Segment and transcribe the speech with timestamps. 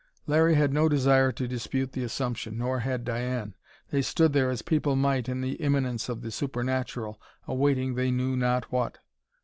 [0.25, 3.53] Larry had no desire to dispute the assumption, nor had Diane.
[3.91, 8.35] They stood there as people might in the imminence of the supernatural, awaiting they knew
[8.35, 8.97] not what.